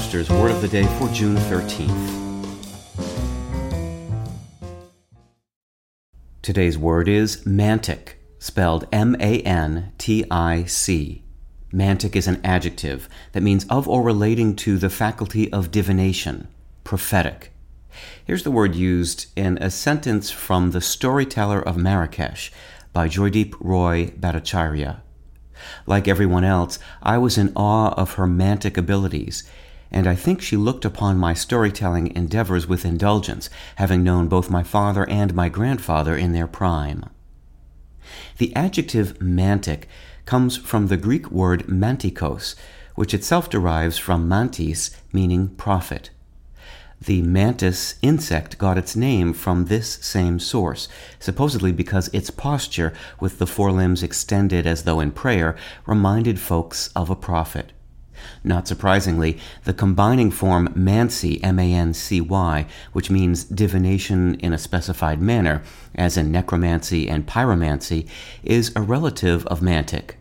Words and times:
Word 0.00 0.50
of 0.50 0.60
the 0.60 0.68
Day 0.68 0.86
for 0.98 1.08
June 1.08 1.36
13th. 1.36 2.16
Today's 6.42 6.76
word 6.76 7.06
is 7.06 7.44
mantic, 7.44 8.14
spelled 8.38 8.88
M-A-N-T-I-C. 8.90 9.22
Mantic 11.72 12.16
is 12.16 12.26
an 12.26 12.40
adjective 12.42 13.08
that 13.32 13.42
means 13.42 13.66
of 13.68 13.86
or 13.86 14.02
relating 14.02 14.56
to 14.56 14.78
the 14.78 14.90
faculty 14.90 15.52
of 15.52 15.70
divination, 15.70 16.48
prophetic. 16.82 17.52
Here's 18.24 18.42
the 18.42 18.50
word 18.50 18.74
used 18.74 19.26
in 19.36 19.58
a 19.58 19.70
sentence 19.70 20.30
from 20.30 20.72
The 20.72 20.80
Storyteller 20.80 21.60
of 21.60 21.76
Marrakesh 21.76 22.50
by 22.92 23.06
Joydeep 23.06 23.54
Roy 23.60 24.06
Bhattacharya. 24.18 25.02
Like 25.86 26.08
everyone 26.08 26.44
else, 26.44 26.78
I 27.02 27.18
was 27.18 27.38
in 27.38 27.52
awe 27.54 27.94
of 27.94 28.14
her 28.14 28.26
mantic 28.26 28.76
abilities, 28.76 29.44
and 29.90 30.06
I 30.06 30.14
think 30.14 30.40
she 30.40 30.56
looked 30.56 30.84
upon 30.84 31.18
my 31.18 31.34
storytelling 31.34 32.14
endeavors 32.14 32.66
with 32.66 32.84
indulgence, 32.84 33.50
having 33.76 34.04
known 34.04 34.28
both 34.28 34.50
my 34.50 34.62
father 34.62 35.08
and 35.08 35.34
my 35.34 35.48
grandfather 35.48 36.16
in 36.16 36.32
their 36.32 36.46
prime. 36.46 37.04
The 38.38 38.54
adjective 38.54 39.18
mantic 39.18 39.84
comes 40.26 40.56
from 40.56 40.86
the 40.86 40.96
Greek 40.96 41.30
word 41.30 41.66
mantikos, 41.66 42.54
which 42.94 43.14
itself 43.14 43.50
derives 43.50 43.98
from 43.98 44.28
mantis, 44.28 44.90
meaning 45.12 45.48
prophet. 45.48 46.10
The 47.02 47.22
mantis 47.22 47.94
insect 48.02 48.58
got 48.58 48.76
its 48.76 48.94
name 48.94 49.32
from 49.32 49.64
this 49.64 49.94
same 50.02 50.38
source, 50.38 50.86
supposedly 51.18 51.72
because 51.72 52.08
its 52.12 52.30
posture, 52.30 52.92
with 53.18 53.38
the 53.38 53.46
forelimbs 53.46 54.02
extended 54.02 54.66
as 54.66 54.82
though 54.82 55.00
in 55.00 55.10
prayer, 55.10 55.56
reminded 55.86 56.38
folks 56.38 56.90
of 56.94 57.08
a 57.08 57.16
prophet. 57.16 57.72
Not 58.42 58.66
surprisingly, 58.66 59.38
the 59.64 59.74
combining 59.74 60.30
form 60.30 60.72
mancy, 60.74 61.42
M-A-N-C-Y, 61.42 62.66
which 62.92 63.10
means 63.10 63.44
divination 63.44 64.34
in 64.36 64.52
a 64.52 64.58
specified 64.58 65.20
manner, 65.20 65.62
as 65.94 66.16
in 66.16 66.30
necromancy 66.30 67.08
and 67.08 67.26
pyromancy, 67.26 68.08
is 68.42 68.72
a 68.74 68.82
relative 68.82 69.46
of 69.46 69.60
mantic. 69.60 70.12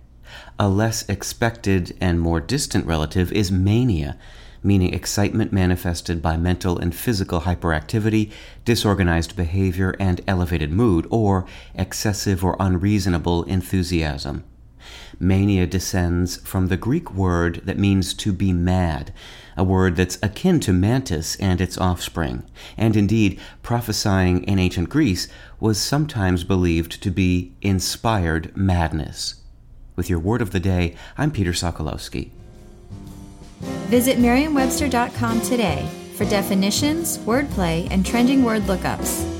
A 0.57 0.67
less 0.67 1.07
expected 1.07 1.95
and 2.01 2.19
more 2.19 2.41
distant 2.41 2.85
relative 2.85 3.31
is 3.31 3.51
mania, 3.51 4.17
meaning 4.61 4.93
excitement 4.93 5.53
manifested 5.53 6.21
by 6.21 6.37
mental 6.37 6.77
and 6.77 6.93
physical 6.93 7.41
hyperactivity, 7.41 8.31
disorganized 8.65 9.35
behavior, 9.35 9.95
and 9.99 10.21
elevated 10.27 10.71
mood, 10.71 11.07
or 11.09 11.45
excessive 11.75 12.43
or 12.43 12.57
unreasonable 12.59 13.43
enthusiasm. 13.43 14.43
Mania 15.19 15.65
descends 15.65 16.37
from 16.37 16.67
the 16.67 16.77
Greek 16.77 17.13
word 17.13 17.61
that 17.65 17.77
means 17.77 18.13
to 18.15 18.33
be 18.33 18.51
mad, 18.51 19.13
a 19.55 19.63
word 19.63 19.95
that's 19.95 20.19
akin 20.21 20.59
to 20.61 20.73
mantis 20.73 21.35
and 21.37 21.61
its 21.61 21.77
offspring. 21.77 22.43
And 22.77 22.95
indeed, 22.95 23.39
prophesying 23.63 24.43
in 24.43 24.59
ancient 24.59 24.89
Greece 24.89 25.27
was 25.59 25.79
sometimes 25.79 26.43
believed 26.43 27.01
to 27.01 27.11
be 27.11 27.53
inspired 27.61 28.55
madness. 28.55 29.35
With 29.95 30.09
your 30.09 30.19
word 30.19 30.41
of 30.41 30.51
the 30.51 30.59
day, 30.59 30.95
I'm 31.17 31.31
Peter 31.31 31.51
Sokolowski. 31.51 32.31
Visit 33.87 34.19
Merriam-Webster.com 34.19 35.41
today 35.41 35.89
for 36.15 36.25
definitions, 36.25 37.17
wordplay, 37.19 37.87
and 37.91 38.05
trending 38.05 38.43
word 38.43 38.63
lookups. 38.63 39.38